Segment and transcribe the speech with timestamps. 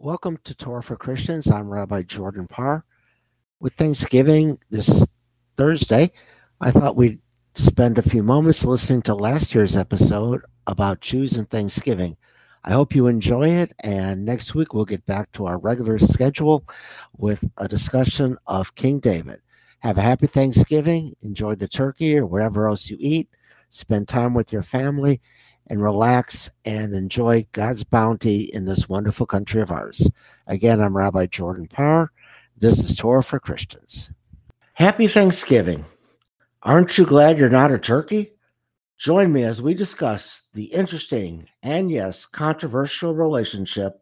[0.00, 1.48] Welcome to Torah for Christians.
[1.48, 2.84] I'm Rabbi Jordan Parr.
[3.60, 5.06] With Thanksgiving this
[5.56, 6.10] Thursday,
[6.60, 7.20] I thought we'd
[7.54, 12.16] spend a few moments listening to last year's episode about Jews and Thanksgiving.
[12.64, 16.64] I hope you enjoy it, and next week we'll get back to our regular schedule
[17.16, 19.42] with a discussion of King David.
[19.78, 23.28] Have a happy Thanksgiving, enjoy the turkey or whatever else you eat,
[23.70, 25.20] spend time with your family,
[25.68, 30.10] and relax and enjoy God's bounty in this wonderful country of ours.
[30.46, 32.12] Again, I'm Rabbi Jordan Parr.
[32.56, 34.10] This is Torah for Christians.
[34.74, 35.84] Happy Thanksgiving.
[36.62, 38.32] Aren't you glad you're not a turkey?
[38.96, 44.00] Join me as we discuss the interesting and, yes, controversial relationship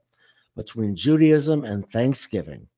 [0.54, 2.68] between Judaism and Thanksgiving.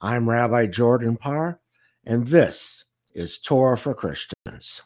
[0.00, 1.60] I'm Rabbi Jordan Parr,
[2.04, 2.84] and this
[3.14, 4.82] is Torah for Christians.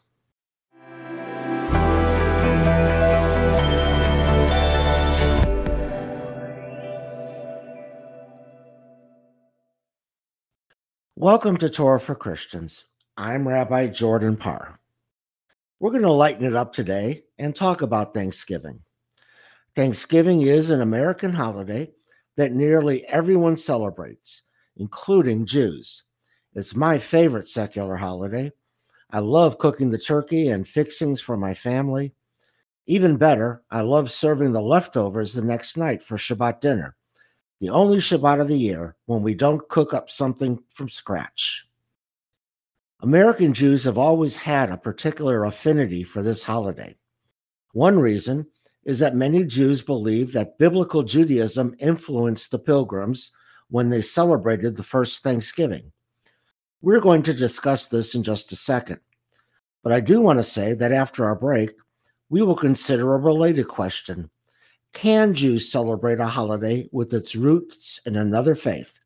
[11.19, 12.85] Welcome to Torah for Christians.
[13.17, 14.79] I'm Rabbi Jordan Parr.
[15.81, 18.81] We're going to lighten it up today and talk about Thanksgiving.
[19.75, 21.91] Thanksgiving is an American holiday
[22.37, 24.43] that nearly everyone celebrates,
[24.77, 26.03] including Jews.
[26.53, 28.53] It's my favorite secular holiday.
[29.11, 32.13] I love cooking the turkey and fixings for my family.
[32.85, 36.95] Even better, I love serving the leftovers the next night for Shabbat dinner
[37.61, 41.67] the only Shabbat of the year when we don't cook up something from scratch.
[43.01, 46.97] American Jews have always had a particular affinity for this holiday.
[47.73, 48.47] One reason
[48.85, 53.33] is that many Jews believe that biblical Judaism influenced the pilgrims
[53.69, 55.93] when they celebrated the first Thanksgiving.
[56.81, 59.01] We're going to discuss this in just a second.
[59.83, 61.71] But I do want to say that after our break,
[62.29, 64.31] we will consider a related question
[64.97, 68.99] can Jews celebrate a holiday with its roots in another faith?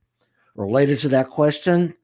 [0.55, 1.95] Related to that question,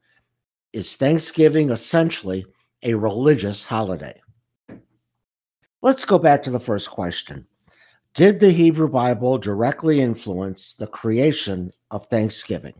[0.73, 2.45] is Thanksgiving essentially
[2.83, 4.21] a religious holiday?
[5.81, 7.47] Let's go back to the first question.
[8.13, 12.73] Did the Hebrew Bible directly influence the creation of Thanksgiving?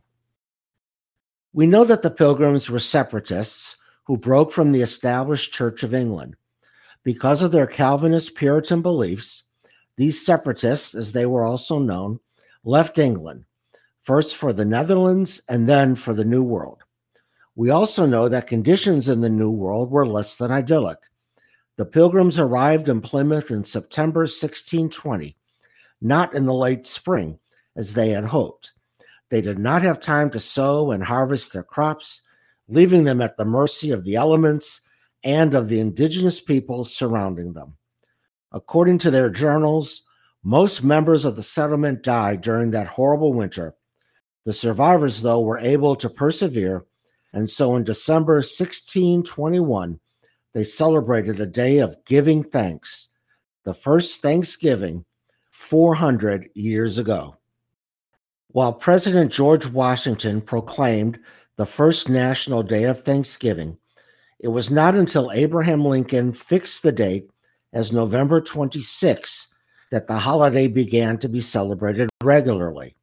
[1.53, 6.35] We know that the Pilgrims were separatists who broke from the established Church of England.
[7.06, 9.46] Because of their Calvinist Puritan beliefs,
[9.97, 12.19] these separatists, as they were also known,
[12.63, 13.46] left England,
[14.03, 16.84] first for the Netherlands and then for the New World.
[17.56, 21.00] We also know that conditions in the New World were less than idyllic.
[21.78, 25.35] The Pilgrims arrived in Plymouth in September 1620,
[26.02, 27.40] not in the late spring,
[27.75, 28.74] as they had hoped.
[29.29, 32.22] They did not have time to sow and harvest their crops,
[32.68, 34.81] leaving them at the mercy of the elements
[35.24, 37.77] and of the indigenous peoples surrounding them.
[38.57, 40.01] According to their journals,
[40.44, 43.75] most members of the settlement died during that horrible winter.
[44.45, 46.84] The survivors, though, were able to persevere,
[47.31, 50.00] and so in December 1621,
[50.56, 53.09] they celebrated a day of giving thanks,
[53.63, 55.06] the first Thanksgiving
[55.51, 57.38] 400 years ago.
[58.47, 61.19] While President George Washington proclaimed
[61.57, 63.78] the first National Day of Thanksgiving,
[64.40, 67.29] it was not until Abraham Lincoln fixed the date
[67.73, 69.47] as November 26
[69.91, 72.95] that the holiday began to be celebrated regularly.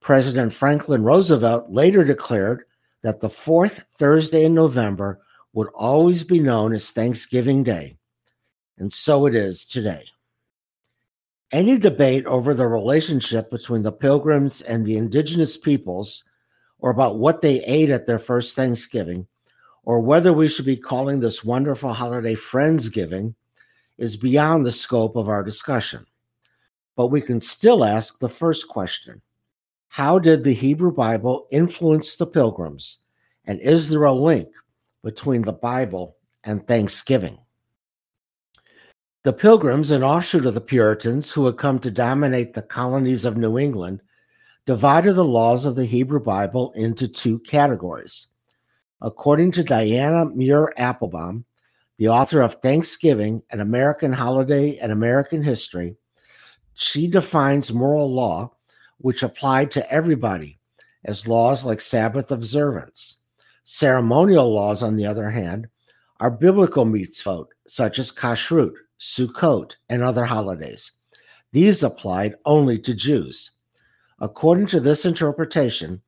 [0.00, 2.64] President Franklin Roosevelt later declared
[3.02, 5.20] that the fourth Thursday in November
[5.52, 7.96] would always be known as Thanksgiving Day.
[8.78, 10.04] And so it is today.
[11.50, 16.24] Any debate over the relationship between the pilgrims and the indigenous peoples,
[16.78, 19.26] or about what they ate at their first Thanksgiving,
[19.84, 23.34] or whether we should be calling this wonderful holiday Friendsgiving,
[23.98, 26.06] is beyond the scope of our discussion.
[26.96, 29.22] But we can still ask the first question
[29.88, 32.98] How did the Hebrew Bible influence the pilgrims?
[33.44, 34.48] And is there a link
[35.02, 37.38] between the Bible and Thanksgiving?
[39.22, 43.36] The Pilgrims, an offshoot of the Puritans who had come to dominate the colonies of
[43.36, 44.00] New England,
[44.66, 48.28] divided the laws of the Hebrew Bible into two categories.
[49.02, 51.44] According to Diana Muir Appelbaum,
[51.98, 55.96] the author of Thanksgiving, An American Holiday and American History,
[56.74, 58.52] she defines moral law,
[58.98, 60.58] which applied to everybody,
[61.04, 63.16] as laws like Sabbath observance.
[63.64, 65.68] Ceremonial laws, on the other hand,
[66.20, 70.92] are biblical mitzvot, such as kashrut, Sukkot, and other holidays.
[71.52, 73.52] These applied only to Jews.
[74.20, 76.02] According to this interpretation,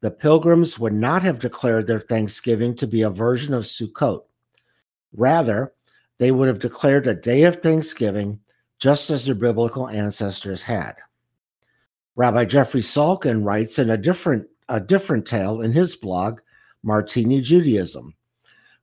[0.00, 4.22] the pilgrims would not have declared their Thanksgiving to be a version of Sukkot.
[5.12, 5.72] Rather,
[6.18, 8.40] they would have declared a day of thanksgiving
[8.78, 10.94] just as their biblical ancestors had.
[12.16, 16.40] Rabbi Jeffrey Salkin writes in a different a different tale in his blog,
[16.82, 18.14] Martini Judaism.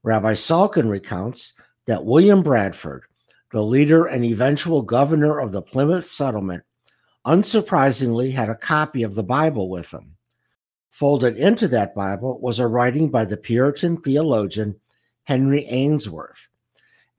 [0.04, 1.54] Rabbi Salkin recounts
[1.86, 3.04] that William Bradford,
[3.52, 6.64] the leader and eventual governor of the Plymouth settlement,
[7.26, 10.16] unsurprisingly had a copy of the Bible with him.
[10.92, 14.76] Folded into that Bible was a writing by the Puritan theologian
[15.30, 16.50] Henry Ainsworth.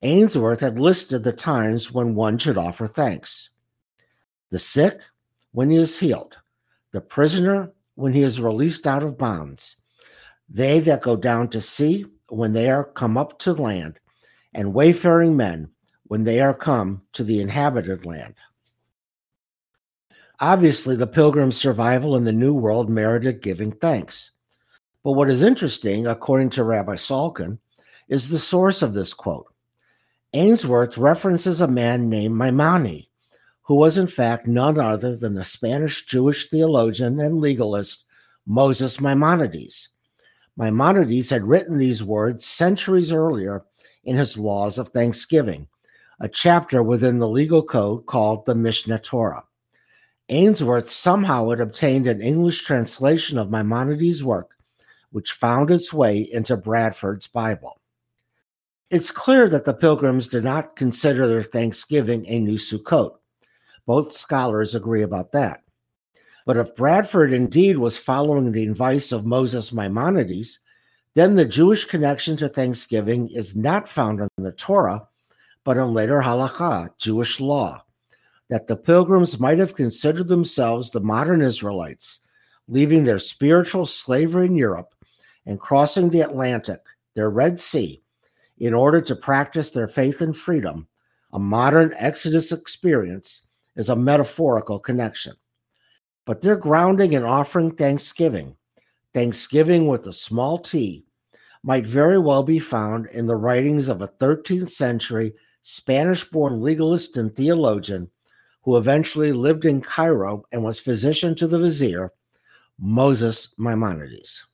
[0.03, 3.51] Ainsworth had listed the times when one should offer thanks
[4.51, 5.01] the sick,
[5.53, 6.37] when he is healed,
[6.91, 9.77] the prisoner, when he is released out of bonds,
[10.49, 14.01] they that go down to sea, when they are come up to land,
[14.55, 15.71] and wayfaring men,
[16.09, 18.35] when they are come to the inhabited land.
[20.41, 24.33] Obviously, the pilgrim's survival in the New World merited giving thanks.
[25.05, 27.59] But what is interesting, according to Rabbi Salkin,
[28.11, 29.47] is the source of this quote.
[30.35, 33.09] Ainsworth references a man named Maimoni,
[33.63, 38.05] who was in fact none other than the Spanish Jewish theologian and legalist
[38.47, 39.91] Moses Maimonides.
[40.57, 43.65] Maimonides had written these words centuries earlier
[44.03, 45.69] in his Laws of Thanksgiving,
[46.19, 49.45] a chapter within the legal code called the Mishneh Torah.
[50.29, 54.57] Ainsworth somehow had obtained an English translation of Maimonides' work,
[55.11, 57.80] which found its way into Bradford's Bible.
[58.91, 63.13] It's clear that the pilgrims did not consider their Thanksgiving a new Sukkot.
[63.87, 65.63] Both scholars agree about that.
[66.45, 70.59] But if Bradford indeed was following the advice of Moses Maimonides,
[71.15, 75.07] then the Jewish connection to Thanksgiving is not found in the Torah,
[75.63, 77.85] but in later halakha, Jewish law
[78.49, 82.23] that the pilgrims might have considered themselves the modern Israelites,
[82.67, 84.93] leaving their spiritual slavery in Europe
[85.47, 86.81] and crossing the Atlantic,
[87.15, 88.03] their Red Sea,
[88.61, 90.87] in order to practice their faith and freedom,
[91.33, 95.35] a modern Exodus experience is a metaphorical connection.
[96.27, 98.57] But their grounding in offering thanksgiving,
[99.15, 101.05] thanksgiving with a small t,
[101.63, 107.17] might very well be found in the writings of a 13th century Spanish born legalist
[107.17, 108.11] and theologian
[108.63, 112.13] who eventually lived in Cairo and was physician to the vizier,
[112.79, 114.47] Moses Maimonides.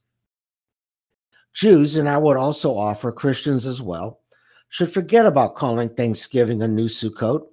[1.56, 4.20] Jews, and I would also offer Christians as well,
[4.68, 7.46] should forget about calling Thanksgiving a new Sukkot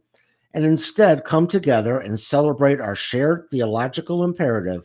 [0.53, 4.81] and instead come together and celebrate our shared theological imperative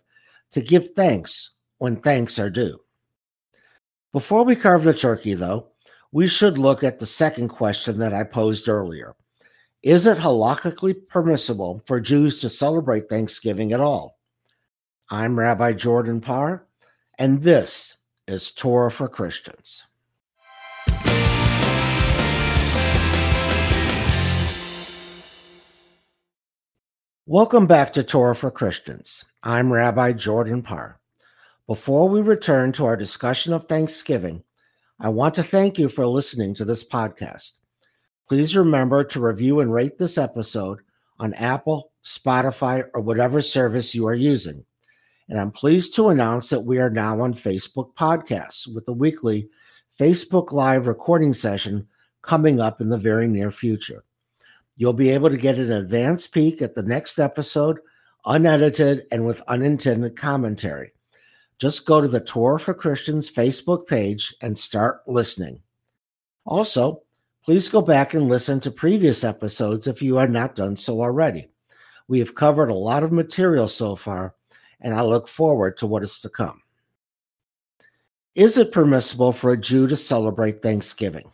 [0.53, 2.79] to give thanks when thanks are due.
[4.13, 5.67] Before we carve the turkey, though,
[6.13, 9.17] we should look at the second question that I posed earlier
[9.83, 14.19] is it halakhically permissible for Jews to celebrate Thanksgiving at all?
[15.11, 16.67] I'm Rabbi Jordan Parr,
[17.19, 17.98] and this
[18.29, 19.85] is Torah for Christians.
[27.25, 29.25] Welcome back to Torah for Christians.
[29.43, 31.01] I'm Rabbi Jordan Parr.
[31.67, 34.45] Before we return to our discussion of Thanksgiving,
[35.01, 37.53] I want to thank you for listening to this podcast.
[38.29, 40.81] Please remember to review and rate this episode
[41.19, 44.67] on Apple, Spotify, or whatever service you are using.
[45.29, 49.49] And I'm pleased to announce that we are now on Facebook Podcasts with a weekly
[49.99, 51.87] Facebook Live recording session
[52.23, 54.05] coming up in the very near future.
[54.77, 57.79] You'll be able to get an advance peek at the next episode,
[58.25, 60.93] unedited and with unintended commentary.
[61.59, 65.61] Just go to the Torah for Christians Facebook page and start listening.
[66.47, 67.03] Also,
[67.49, 71.49] Please go back and listen to previous episodes if you have not done so already.
[72.07, 74.35] We have covered a lot of material so far,
[74.81, 76.63] and I look forward to what is to come.
[78.35, 81.31] Is it permissible for a Jew to celebrate Thanksgiving?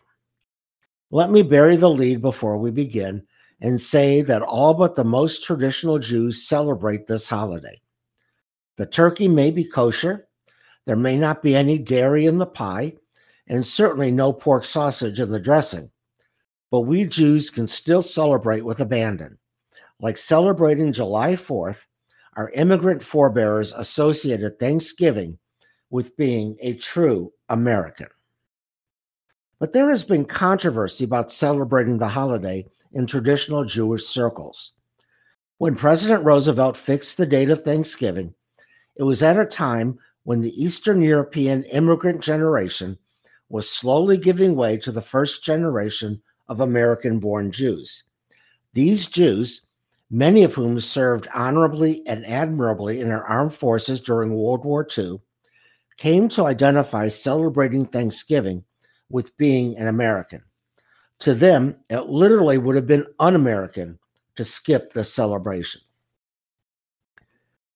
[1.11, 3.27] Let me bury the lead before we begin
[3.61, 7.81] and say that all but the most traditional Jews celebrate this holiday.
[8.77, 10.27] The turkey may be kosher,
[10.87, 12.95] there may not be any dairy in the pie,
[13.47, 15.91] and certainly no pork sausage in the dressing
[16.75, 19.39] but we Jews can still celebrate with abandon.
[20.01, 21.87] Like celebrating July 4th,
[22.37, 25.39] our immigrant forebears associated Thanksgiving
[25.91, 28.09] with being a true American.
[29.61, 34.73] But there has been controversy about celebrating the holiday in traditional Jewish circles.
[35.59, 38.35] When President Roosevelt fixed the date of Thanksgiving,
[38.97, 42.99] it was at a time when the Eastern European immigrant generation
[43.49, 48.03] was slowly giving way to the first generation of American born Jews.
[48.73, 49.64] These Jews,
[50.15, 55.19] many of whom served honorably and admirably in our armed forces during World War II,
[55.97, 58.63] came to identify celebrating Thanksgiving
[59.11, 60.41] with being an American.
[61.21, 63.99] To them, it literally would have been un American
[64.37, 65.81] to skip the celebration.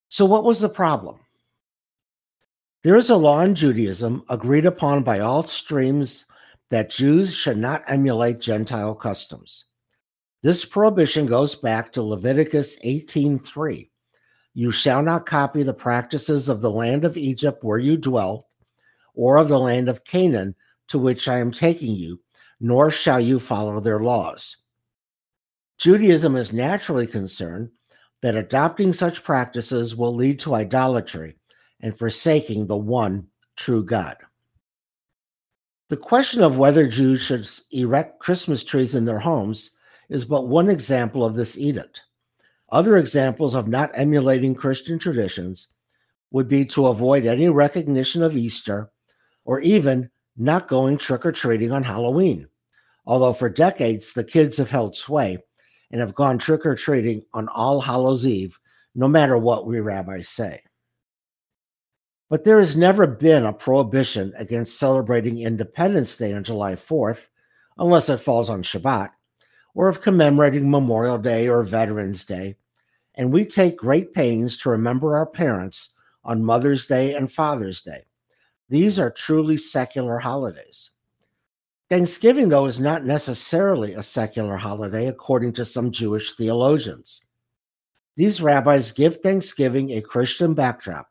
[0.07, 1.19] So, what was the problem?
[2.85, 6.25] There is a law in Judaism agreed upon by all streams
[6.71, 9.65] that Jews should not emulate Gentile customs.
[10.41, 13.91] This prohibition goes back to Leviticus 18:3.
[14.55, 18.49] You shall not copy the practices of the land of Egypt where you dwell,
[19.15, 20.55] or of the land of Canaan
[20.89, 22.21] to which I am taking you,
[22.61, 24.57] nor shall you follow their laws.
[25.77, 27.71] Judaism is naturally concerned
[28.21, 31.37] that adopting such practices will lead to idolatry
[31.81, 33.27] and forsaking the one
[33.57, 34.17] true God.
[35.89, 39.71] The question of whether Jews should erect Christmas trees in their homes
[40.09, 42.03] is but one example of this edict.
[42.71, 45.69] Other examples of not emulating Christian traditions
[46.31, 48.91] would be to avoid any recognition of Easter
[49.45, 52.49] or even not going trick or treating on Halloween.
[53.07, 55.39] Although for decades the kids have held sway
[55.91, 58.59] and have gone trick or treating on All Hallows Eve,
[58.95, 60.63] no matter what we rabbis say.
[62.29, 67.29] But there has never been a prohibition against celebrating Independence Day on July 4th,
[67.79, 69.09] unless it falls on Shabbat,
[69.79, 72.57] or of commemorating Memorial Day or Veterans Day.
[73.15, 75.91] And we take great pains to remember our parents
[76.25, 78.03] on Mother's Day and Father's Day.
[78.69, 80.91] These are truly secular holidays.
[81.89, 87.25] Thanksgiving, though, is not necessarily a secular holiday, according to some Jewish theologians.
[88.17, 91.07] These rabbis give Thanksgiving a Christian backdrop,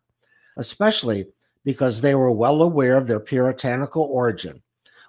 [0.58, 1.28] especially
[1.64, 4.62] because they were well aware of their puritanical origin,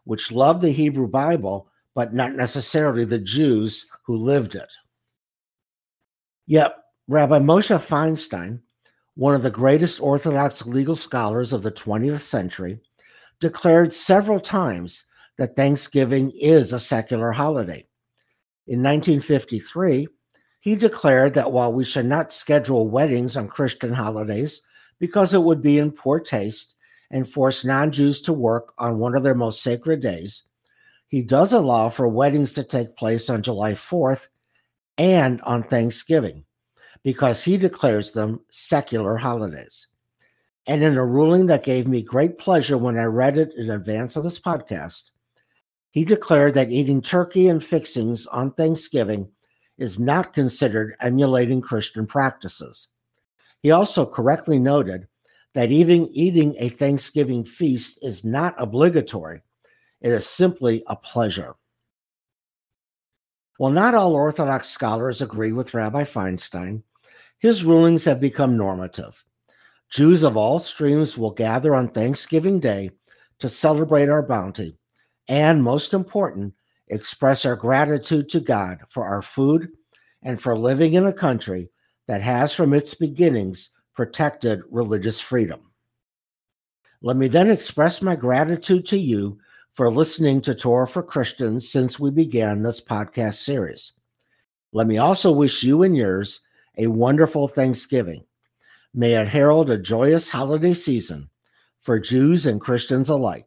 [0.05, 1.68] which loved the Hebrew Bible,
[1.99, 4.73] but not necessarily the Jews who lived it.
[6.47, 6.77] Yet,
[7.09, 8.61] Rabbi Moshe Feinstein,
[9.17, 12.79] one of the greatest Orthodox legal scholars of the 20th century,
[13.41, 15.07] declared several times
[15.39, 17.85] that Thanksgiving is a secular holiday.
[18.69, 20.07] In 1953,
[20.61, 24.63] he declared that while we should not schedule weddings on Christian holidays
[25.01, 26.77] because it would be in poor taste
[27.11, 30.45] and force non Jews to work on one of their most sacred days,
[31.09, 34.29] he does allow for weddings to take place on July 4th
[34.97, 36.45] and on Thanksgiving
[37.03, 39.89] because he declares them secular holidays.
[40.67, 44.17] And in a ruling that gave me great pleasure when I read it in advance
[44.17, 45.05] of this podcast,
[45.91, 49.31] he declared that eating turkey and fixings on Thanksgiving
[49.79, 52.89] is not considered emulating Christian practices.
[53.63, 55.09] He also correctly noted
[55.55, 59.41] that even eating a Thanksgiving feast is not obligatory,
[60.01, 61.55] it is simply a pleasure.
[63.57, 66.83] While not all Orthodox scholars agree with Rabbi Feinstein,
[67.39, 69.25] his rulings have become normative.
[69.91, 72.91] Jews of all streams will gather on Thanksgiving Day
[73.39, 74.77] to celebrate our bounty
[75.29, 76.55] and most important,
[76.89, 79.71] express our gratitude to God for our food
[80.23, 81.71] and for living in a country
[82.07, 85.61] that has from its beginnings protected religious freedom.
[87.03, 89.39] Let me then express my gratitude to you
[89.79, 93.93] for listening to Torah for Christians since we began this podcast series.
[94.73, 96.41] Let me also wish you and yours
[96.77, 98.25] a wonderful Thanksgiving.
[98.93, 101.31] May it herald a joyous holiday season
[101.79, 103.47] for Jews and Christians alike.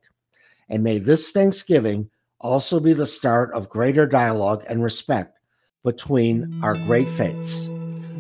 [0.69, 2.09] And may this Thanksgiving
[2.39, 5.37] also be the start of greater dialogue and respect
[5.83, 7.67] between our great faiths.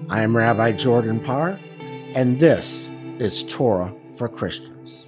[0.09, 1.57] I am Rabbi Jordan Parr,
[2.13, 2.89] and this
[3.19, 5.05] is Torah for Christians.